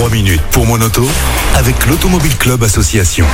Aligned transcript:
3 0.00 0.08
minutes 0.12 0.40
pour 0.50 0.64
mon 0.64 0.80
auto 0.80 1.06
avec 1.56 1.84
l'Automobile 1.84 2.34
Club 2.38 2.62
Association. 2.62 3.26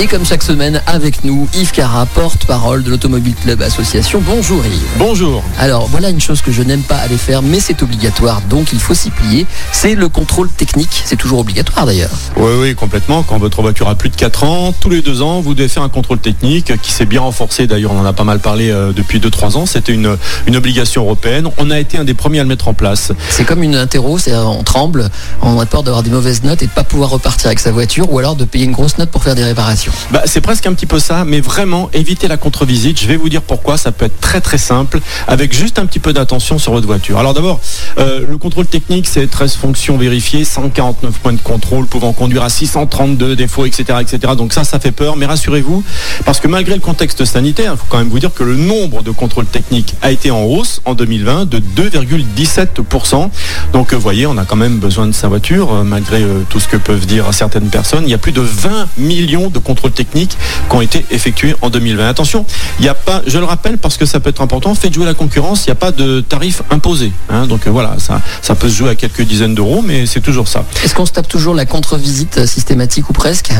Et 0.00 0.06
comme 0.06 0.24
chaque 0.24 0.42
semaine, 0.42 0.80
avec 0.86 1.22
nous, 1.22 1.46
Yves 1.52 1.72
Cara, 1.72 2.06
porte-parole 2.06 2.82
de 2.82 2.88
l'Automobile 2.88 3.34
Club 3.34 3.60
Association. 3.60 4.22
Bonjour 4.24 4.64
Yves. 4.64 4.80
Bonjour. 4.96 5.44
Alors 5.58 5.86
voilà 5.86 6.08
une 6.08 6.20
chose 6.20 6.40
que 6.40 6.50
je 6.50 6.62
n'aime 6.62 6.80
pas 6.80 6.96
aller 6.96 7.18
faire, 7.18 7.42
mais 7.42 7.60
c'est 7.60 7.82
obligatoire, 7.82 8.40
donc 8.48 8.72
il 8.72 8.80
faut 8.80 8.94
s'y 8.94 9.10
plier. 9.10 9.46
C'est 9.70 9.94
le 9.94 10.08
contrôle 10.08 10.48
technique. 10.48 11.02
C'est 11.04 11.16
toujours 11.16 11.40
obligatoire 11.40 11.84
d'ailleurs. 11.84 12.10
Oui, 12.38 12.52
oui, 12.58 12.74
complètement. 12.74 13.22
Quand 13.22 13.36
votre 13.36 13.60
voiture 13.60 13.86
a 13.86 13.94
plus 13.94 14.08
de 14.08 14.16
4 14.16 14.44
ans, 14.44 14.72
tous 14.72 14.88
les 14.88 15.02
2 15.02 15.20
ans, 15.20 15.42
vous 15.42 15.52
devez 15.52 15.68
faire 15.68 15.82
un 15.82 15.90
contrôle 15.90 16.18
technique 16.18 16.72
qui 16.80 16.90
s'est 16.90 17.04
bien 17.04 17.20
renforcé. 17.20 17.66
D'ailleurs, 17.66 17.92
on 17.92 18.00
en 18.00 18.06
a 18.06 18.14
pas 18.14 18.24
mal 18.24 18.38
parlé 18.38 18.70
euh, 18.70 18.92
depuis 18.92 19.20
2-3 19.20 19.58
ans. 19.58 19.66
C'était 19.66 19.92
une, 19.92 20.16
une 20.46 20.56
obligation 20.56 21.02
européenne. 21.02 21.48
On 21.58 21.70
a 21.70 21.78
été 21.78 21.98
un 21.98 22.04
des 22.04 22.14
premiers 22.14 22.40
à 22.40 22.44
le 22.44 22.48
mettre 22.48 22.68
en 22.68 22.74
place. 22.74 23.12
C'est 23.28 23.44
comme 23.44 23.62
une 23.62 23.76
interro, 23.76 24.16
c'est 24.16 24.34
on 24.34 24.62
tremble, 24.64 25.10
on 25.42 25.60
a 25.60 25.66
peur 25.66 25.82
d'avoir 25.82 26.02
des 26.02 26.10
mauvaises 26.10 26.44
notes 26.44 26.62
et 26.62 26.66
de 26.66 26.72
pas 26.72 26.84
pouvoir 26.84 27.10
repartir 27.10 27.48
avec 27.48 27.60
sa 27.60 27.72
voiture 27.72 28.10
ou 28.10 28.18
alors 28.18 28.36
de 28.36 28.46
payer 28.46 28.64
une 28.64 28.72
grosse 28.72 28.96
note 28.96 29.10
pour 29.10 29.22
faire 29.22 29.34
des 29.34 29.44
réparations. 29.44 29.81
Bah, 30.10 30.22
c'est 30.26 30.40
presque 30.40 30.66
un 30.66 30.74
petit 30.74 30.86
peu 30.86 30.98
ça, 30.98 31.24
mais 31.24 31.40
vraiment 31.40 31.90
éviter 31.92 32.28
la 32.28 32.36
contre-visite. 32.36 33.00
Je 33.00 33.06
vais 33.06 33.16
vous 33.16 33.28
dire 33.28 33.42
pourquoi. 33.42 33.76
Ça 33.76 33.92
peut 33.92 34.04
être 34.04 34.20
très 34.20 34.40
très 34.40 34.58
simple 34.58 35.00
avec 35.26 35.52
juste 35.52 35.78
un 35.78 35.86
petit 35.86 35.98
peu 35.98 36.12
d'attention 36.12 36.58
sur 36.58 36.72
votre 36.72 36.86
voiture. 36.86 37.18
Alors 37.18 37.34
d'abord, 37.34 37.60
euh, 37.98 38.24
le 38.28 38.38
contrôle 38.38 38.66
technique, 38.66 39.06
c'est 39.08 39.28
13 39.28 39.54
fonctions 39.54 39.96
vérifiées, 39.96 40.44
149 40.44 41.18
points 41.18 41.32
de 41.32 41.40
contrôle 41.40 41.86
pouvant 41.86 42.12
conduire 42.12 42.42
à 42.42 42.48
632 42.48 43.36
défauts, 43.36 43.66
etc., 43.66 43.98
etc. 44.00 44.34
Donc 44.36 44.52
ça, 44.52 44.64
ça 44.64 44.78
fait 44.78 44.92
peur. 44.92 45.16
Mais 45.16 45.26
rassurez-vous, 45.26 45.82
parce 46.24 46.40
que 46.40 46.48
malgré 46.48 46.74
le 46.74 46.80
contexte 46.80 47.24
sanitaire, 47.24 47.72
il 47.74 47.78
faut 47.78 47.86
quand 47.88 47.98
même 47.98 48.08
vous 48.08 48.18
dire 48.18 48.32
que 48.32 48.44
le 48.44 48.56
nombre 48.56 49.02
de 49.02 49.10
contrôles 49.10 49.46
techniques 49.46 49.94
a 50.02 50.10
été 50.10 50.30
en 50.30 50.42
hausse 50.44 50.80
en 50.84 50.94
2020 50.94 51.48
de 51.48 51.58
2,17%. 51.58 53.30
Donc 53.72 53.92
vous 53.92 54.00
voyez, 54.00 54.26
on 54.26 54.38
a 54.38 54.44
quand 54.44 54.56
même 54.56 54.78
besoin 54.78 55.06
de 55.06 55.12
sa 55.12 55.28
voiture, 55.28 55.72
euh, 55.72 55.82
malgré 55.82 56.22
euh, 56.22 56.42
tout 56.48 56.60
ce 56.60 56.68
que 56.68 56.76
peuvent 56.76 57.06
dire 57.06 57.32
certaines 57.32 57.68
personnes. 57.68 58.04
Il 58.04 58.10
y 58.10 58.14
a 58.14 58.18
plus 58.18 58.32
de 58.32 58.40
20 58.40 58.88
millions 58.98 59.48
de 59.48 59.58
contrôles 59.58 59.71
techniques 59.88 60.36
qui 60.70 60.76
ont 60.76 60.80
été 60.80 61.04
effectués 61.10 61.54
en 61.62 61.70
2020. 61.70 62.08
Attention, 62.08 62.44
il 62.78 62.82
n'y 62.82 62.88
a 62.88 62.94
pas, 62.94 63.22
je 63.26 63.38
le 63.38 63.44
rappelle 63.44 63.78
parce 63.78 63.96
que 63.96 64.06
ça 64.06 64.20
peut 64.20 64.30
être 64.30 64.42
important, 64.42 64.74
faites 64.74 64.92
jouer 64.94 65.06
la 65.06 65.14
concurrence, 65.14 65.64
il 65.66 65.68
n'y 65.68 65.72
a 65.72 65.76
pas 65.76 65.92
de 65.92 66.20
tarif 66.20 66.62
imposé. 66.70 67.12
hein. 67.30 67.46
donc 67.46 67.66
euh, 67.66 67.70
voilà, 67.70 67.94
ça, 67.98 68.20
ça 68.42 68.54
peut 68.54 68.68
se 68.68 68.76
jouer 68.76 68.90
à 68.90 68.94
quelques 68.94 69.22
dizaines 69.22 69.54
d'euros, 69.54 69.82
mais 69.84 70.06
c'est 70.06 70.20
toujours 70.20 70.48
ça. 70.48 70.64
Est-ce 70.84 70.94
qu'on 70.94 71.06
se 71.06 71.12
tape 71.12 71.28
toujours 71.28 71.54
la 71.54 71.66
contre-visite 71.66 72.38
euh, 72.38 72.46
systématique 72.46 73.08
ou 73.10 73.12
presque? 73.12 73.50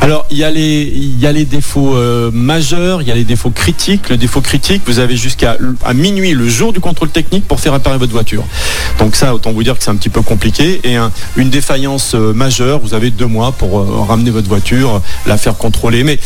Alors, 0.00 0.26
il 0.30 0.38
y 0.38 0.44
a 0.44 0.50
les, 0.50 0.82
il 0.82 1.18
y 1.18 1.26
a 1.26 1.32
les 1.32 1.44
défauts 1.44 1.94
euh, 1.96 2.30
majeurs, 2.32 3.02
il 3.02 3.08
y 3.08 3.10
a 3.10 3.14
les 3.14 3.24
défauts 3.24 3.50
critiques. 3.50 4.08
Le 4.08 4.16
défaut 4.16 4.40
critique, 4.40 4.82
vous 4.86 4.98
avez 4.98 5.16
jusqu'à 5.16 5.56
à 5.84 5.94
minuit 5.94 6.32
le 6.32 6.48
jour 6.48 6.72
du 6.72 6.80
contrôle 6.80 7.10
technique 7.10 7.46
pour 7.46 7.60
faire 7.60 7.72
réparer 7.72 7.98
votre 7.98 8.12
voiture. 8.12 8.44
Donc 8.98 9.16
ça, 9.16 9.34
autant 9.34 9.52
vous 9.52 9.62
dire 9.62 9.76
que 9.76 9.84
c'est 9.84 9.90
un 9.90 9.96
petit 9.96 10.08
peu 10.08 10.22
compliqué. 10.22 10.80
Et 10.84 10.96
un- 10.96 11.12
une 11.36 11.50
défaillance 11.50 12.14
euh, 12.14 12.32
majeure, 12.32 12.80
vous 12.80 12.94
avez 12.94 13.10
deux 13.10 13.26
mois 13.26 13.52
pour 13.52 13.78
euh, 13.78 14.00
ramener 14.08 14.30
votre 14.30 14.48
voiture, 14.48 15.00
la 15.26 15.36
faire 15.40 15.56
contrôler. 15.56 16.04
Mais 16.04 16.18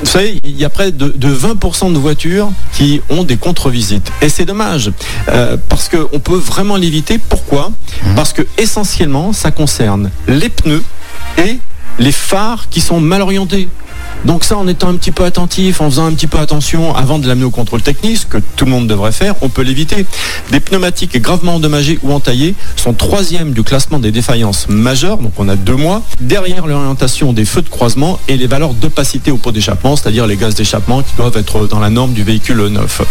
vous 0.00 0.06
savez, 0.10 0.40
il 0.44 0.58
y 0.58 0.64
a 0.64 0.70
près 0.70 0.90
de, 0.90 1.08
de 1.14 1.34
20% 1.34 1.92
de 1.92 1.98
voitures 1.98 2.50
qui 2.72 3.00
ont 3.08 3.24
des 3.24 3.36
contre-visites. 3.36 4.10
Et 4.22 4.28
c'est 4.28 4.44
dommage, 4.44 4.90
euh, 5.28 5.56
parce 5.68 5.88
qu'on 5.88 6.18
peut 6.18 6.36
vraiment 6.38 6.76
l'éviter. 6.76 7.18
Pourquoi? 7.18 7.70
Parce 8.16 8.32
que 8.32 8.42
essentiellement, 8.58 9.32
ça 9.32 9.50
concerne 9.50 10.10
les 10.26 10.48
pneus 10.48 10.82
et 11.38 11.58
les 11.98 12.12
phares 12.12 12.68
qui 12.70 12.80
sont 12.80 13.00
mal 13.00 13.22
orientés. 13.22 13.68
Donc 14.24 14.44
ça, 14.44 14.56
en 14.58 14.68
étant 14.68 14.88
un 14.88 14.96
petit 14.96 15.12
peu 15.12 15.24
attentif, 15.24 15.80
en 15.80 15.88
faisant 15.88 16.06
un 16.06 16.12
petit 16.12 16.26
peu 16.26 16.38
attention 16.38 16.94
avant 16.94 17.18
de 17.18 17.26
l'amener 17.26 17.44
au 17.44 17.50
contrôle 17.50 17.80
technique, 17.80 18.18
ce 18.18 18.26
que 18.26 18.38
tout 18.56 18.66
le 18.66 18.70
monde 18.70 18.86
devrait 18.86 19.12
faire, 19.12 19.34
on 19.40 19.48
peut 19.48 19.62
l'éviter. 19.62 20.04
Des 20.50 20.60
pneumatiques 20.60 21.20
gravement 21.20 21.54
endommagées 21.54 21.98
ou 22.02 22.12
entaillées 22.12 22.54
sont 22.76 22.92
troisième 22.92 23.52
du 23.52 23.62
classement 23.62 23.98
des 23.98 24.12
défaillances 24.12 24.68
majeures, 24.68 25.18
donc 25.18 25.32
on 25.38 25.48
a 25.48 25.56
deux 25.56 25.76
mois, 25.76 26.02
derrière 26.20 26.66
l'orientation 26.66 27.32
des 27.32 27.46
feux 27.46 27.62
de 27.62 27.68
croisement 27.68 28.18
et 28.28 28.36
les 28.36 28.46
valeurs 28.46 28.74
d'opacité 28.74 29.30
au 29.30 29.38
pot 29.38 29.52
d'échappement, 29.52 29.96
c'est-à-dire 29.96 30.26
les 30.26 30.36
gaz 30.36 30.54
d'échappement 30.54 31.02
qui 31.02 31.16
doivent 31.16 31.36
être 31.36 31.66
dans 31.66 31.80
la 31.80 31.90
norme 31.90 32.12
du 32.12 32.22
véhicule 32.22 32.66
neuf. 32.66 33.02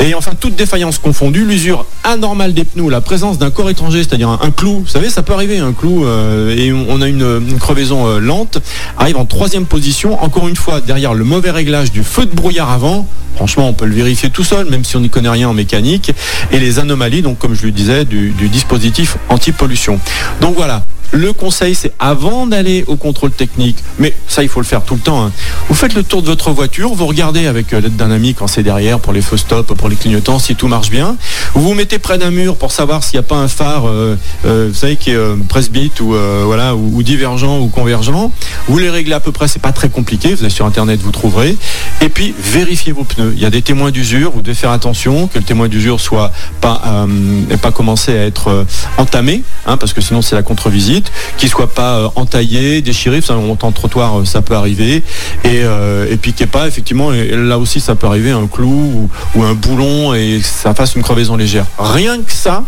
Et 0.00 0.14
enfin, 0.14 0.32
toute 0.38 0.56
défaillance 0.56 0.98
confondue, 0.98 1.44
l'usure 1.44 1.86
anormale 2.02 2.52
des 2.52 2.64
pneus, 2.64 2.90
la 2.90 3.00
présence 3.00 3.38
d'un 3.38 3.50
corps 3.50 3.70
étranger, 3.70 4.02
c'est-à-dire 4.02 4.28
un, 4.28 4.50
clou, 4.50 4.80
vous 4.80 4.88
savez, 4.88 5.08
ça 5.08 5.22
peut 5.22 5.32
arriver, 5.32 5.58
un 5.58 5.72
clou, 5.72 6.04
euh, 6.04 6.54
et 6.54 6.72
on 6.72 7.00
a 7.00 7.08
une, 7.08 7.42
une 7.48 7.58
crevaison 7.58 8.06
euh, 8.06 8.18
lente, 8.18 8.58
arrive 8.98 9.16
en 9.16 9.24
troisième 9.24 9.66
position, 9.66 10.20
encore 10.34 10.48
une 10.48 10.56
fois, 10.56 10.80
derrière 10.80 11.14
le 11.14 11.22
mauvais 11.22 11.52
réglage 11.52 11.92
du 11.92 12.02
feu 12.02 12.26
de 12.26 12.34
brouillard 12.34 12.68
avant. 12.68 13.06
Franchement, 13.36 13.68
on 13.68 13.72
peut 13.72 13.84
le 13.84 13.94
vérifier 13.94 14.30
tout 14.30 14.42
seul, 14.42 14.68
même 14.68 14.84
si 14.84 14.96
on 14.96 15.00
n'y 15.00 15.08
connaît 15.08 15.28
rien 15.28 15.48
en 15.48 15.54
mécanique. 15.54 16.10
Et 16.50 16.58
les 16.58 16.80
anomalies, 16.80 17.22
donc 17.22 17.38
comme 17.38 17.54
je 17.54 17.66
le 17.66 17.70
disais, 17.70 18.04
du, 18.04 18.30
du 18.30 18.48
dispositif 18.48 19.16
anti-pollution. 19.28 20.00
Donc 20.40 20.56
voilà, 20.56 20.84
le 21.14 21.32
conseil, 21.32 21.76
c'est 21.76 21.92
avant 22.00 22.46
d'aller 22.48 22.84
au 22.88 22.96
contrôle 22.96 23.30
technique, 23.30 23.76
mais 24.00 24.12
ça, 24.26 24.42
il 24.42 24.48
faut 24.48 24.58
le 24.60 24.66
faire 24.66 24.82
tout 24.82 24.94
le 24.94 25.00
temps. 25.00 25.24
hein. 25.24 25.32
Vous 25.68 25.74
faites 25.76 25.94
le 25.94 26.02
tour 26.02 26.22
de 26.22 26.26
votre 26.26 26.50
voiture, 26.50 26.92
vous 26.92 27.06
regardez 27.06 27.46
avec 27.46 27.72
euh, 27.72 27.80
l'aide 27.80 27.94
d'un 27.94 28.10
ami 28.10 28.34
quand 28.34 28.48
c'est 28.48 28.64
derrière 28.64 28.98
pour 28.98 29.12
les 29.12 29.22
feux 29.22 29.36
stop, 29.36 29.74
pour 29.74 29.88
les 29.88 29.94
clignotants, 29.94 30.40
si 30.40 30.56
tout 30.56 30.66
marche 30.66 30.90
bien. 30.90 31.16
Vous 31.54 31.62
vous 31.62 31.74
mettez 31.74 32.00
près 32.00 32.18
d'un 32.18 32.32
mur 32.32 32.56
pour 32.56 32.72
savoir 32.72 33.04
s'il 33.04 33.14
n'y 33.20 33.24
a 33.24 33.28
pas 33.28 33.36
un 33.36 33.46
phare, 33.46 33.86
euh, 33.88 34.16
euh, 34.44 34.70
vous 34.72 34.74
savez, 34.74 34.96
qui 34.96 35.12
est 35.12 35.18
presbyte 35.48 36.00
ou 36.00 36.16
voilà 36.44 36.74
ou, 36.74 37.02
divergent 37.04 37.60
ou 37.60 37.68
convergent. 37.68 38.30
Vous 38.66 38.78
les 38.78 38.90
réglez 38.90 39.12
à 39.14 39.20
peu 39.20 39.30
près, 39.30 39.46
c'est 39.46 39.62
pas 39.62 39.72
très 39.72 39.88
compliqué. 39.90 40.34
Vous 40.34 40.40
allez 40.40 40.50
sur 40.50 40.66
internet, 40.66 41.00
vous 41.00 41.12
trouverez. 41.12 41.56
Et 42.00 42.08
puis 42.08 42.34
vérifiez 42.38 42.92
vos 42.92 43.04
pneus. 43.04 43.32
Il 43.36 43.42
y 43.42 43.46
a 43.46 43.50
des 43.50 43.62
témoins 43.62 43.92
d'usure. 43.92 44.32
Vous 44.32 44.42
devez 44.42 44.54
faire 44.54 44.70
attention 44.72 45.28
que 45.28 45.38
le 45.38 45.44
témoin 45.44 45.68
d'usure 45.68 46.00
soit 46.00 46.32
pas 46.60 47.06
n'ait 47.08 47.56
pas 47.56 47.70
commencé 47.70 48.12
à 48.16 48.24
être 48.24 48.66
entamé, 48.98 49.42
hein, 49.66 49.76
parce 49.76 49.92
que 49.92 50.00
sinon 50.00 50.20
c'est 50.22 50.34
la 50.34 50.42
contre-visite. 50.42 51.03
Qu'il 51.36 51.48
soit 51.48 51.72
pas 51.72 51.98
euh, 51.98 52.08
entaillé, 52.16 52.82
déchiré. 52.82 53.20
Ça, 53.20 53.36
on 53.36 53.52
en 53.52 53.72
trottoir, 53.72 54.20
euh, 54.20 54.24
ça 54.24 54.42
peut 54.42 54.54
arriver. 54.54 55.02
Et, 55.44 55.62
euh, 55.62 56.16
puis 56.20 56.32
qu'il 56.32 56.46
n'y 56.46 56.50
ait 56.50 56.52
pas 56.52 56.66
effectivement, 56.66 57.10
là 57.10 57.58
aussi 57.58 57.80
ça 57.80 57.94
peut 57.94 58.06
arriver, 58.06 58.30
un 58.30 58.46
clou 58.46 59.08
ou, 59.34 59.42
un 59.42 59.54
boulon 59.54 60.14
et 60.14 60.40
ça 60.42 60.74
fasse 60.74 60.94
une 60.94 61.02
crevaison 61.02 61.36
légère. 61.36 61.66
Rien 61.78 62.18
que 62.18 62.32
ça, 62.32 62.64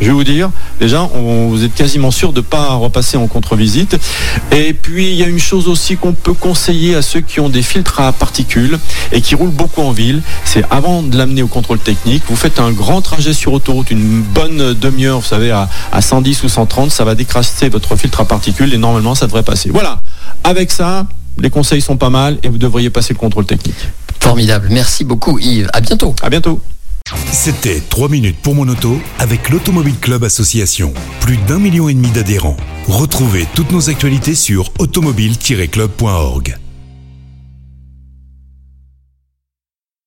je 0.00 0.06
vais 0.06 0.12
vous 0.12 0.24
dire, 0.24 0.50
déjà, 0.80 1.02
on- 1.14 1.48
vous 1.48 1.64
êtes 1.64 1.74
quasiment 1.74 2.10
sûr 2.10 2.32
de 2.32 2.40
ne 2.40 2.44
pas 2.44 2.74
repasser 2.74 3.16
en 3.16 3.26
contre-visite. 3.26 3.96
Et 4.52 4.72
puis, 4.72 5.10
il 5.10 5.16
y 5.16 5.22
a 5.22 5.26
une 5.26 5.38
chose 5.38 5.68
aussi 5.68 5.96
qu'on 5.96 6.12
peut 6.12 6.32
conseiller 6.34 6.94
à 6.94 7.02
ceux 7.02 7.20
qui 7.20 7.40
ont 7.40 7.48
des 7.48 7.62
filtres 7.62 8.00
à 8.00 8.12
particules 8.12 8.78
et 9.12 9.20
qui 9.20 9.34
roulent 9.34 9.50
beaucoup 9.50 9.82
en 9.82 9.92
ville, 9.92 10.22
c'est 10.44 10.64
avant 10.70 11.02
de 11.02 11.16
l'amener 11.16 11.42
au 11.42 11.48
contrôle 11.48 11.78
technique, 11.78 12.22
vous 12.28 12.36
faites 12.36 12.58
un 12.60 12.70
grand 12.72 13.00
trajet 13.02 13.32
sur 13.32 13.52
autoroute, 13.52 13.90
une 13.90 14.22
bonne 14.22 14.74
demi-heure, 14.74 15.20
vous 15.20 15.26
savez, 15.26 15.50
à, 15.50 15.68
à 15.92 16.00
110 16.00 16.42
ou 16.44 16.48
130, 16.48 16.90
ça 16.90 17.04
va 17.04 17.14
décrasser 17.14 17.68
votre 17.68 17.96
filtre 17.96 18.20
à 18.20 18.24
particules 18.24 18.72
et 18.74 18.78
normalement, 18.78 19.14
ça 19.14 19.26
devrait 19.26 19.42
passer. 19.42 19.70
Voilà. 19.70 20.00
Avec 20.44 20.70
ça, 20.70 21.06
les 21.38 21.50
conseils 21.50 21.80
sont 21.80 21.96
pas 21.96 22.10
mal 22.10 22.38
et 22.42 22.48
vous 22.48 22.58
devriez 22.58 22.90
passer 22.90 23.12
le 23.14 23.18
contrôle 23.18 23.44
technique. 23.46 23.76
Formidable. 24.20 24.68
Merci 24.70 25.04
beaucoup 25.04 25.38
Yves. 25.38 25.68
À 25.72 25.80
bientôt. 25.80 26.14
À 26.22 26.28
bientôt. 26.30 26.60
C'était 27.32 27.80
3 27.80 28.08
minutes 28.08 28.38
pour 28.42 28.54
mon 28.54 28.68
auto 28.68 28.98
avec 29.18 29.50
l'Automobile 29.50 29.98
Club 29.98 30.24
Association. 30.24 30.92
Plus 31.20 31.36
d'un 31.36 31.58
million 31.58 31.88
et 31.88 31.94
demi 31.94 32.10
d'adhérents. 32.10 32.56
Retrouvez 32.86 33.46
toutes 33.54 33.72
nos 33.72 33.90
actualités 33.90 34.34
sur 34.34 34.70
automobile-club.org. 34.78 36.58